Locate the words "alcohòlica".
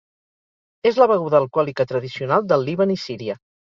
1.41-1.87